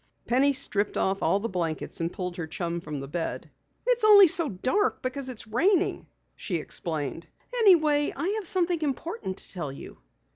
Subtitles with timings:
[0.25, 3.51] Penny stripped off all the blankets and pulled her chum from the bed.
[3.85, 7.27] "It's only so dark because it's raining," she explained.
[7.53, 9.99] "Anyway, I have something important to tell you."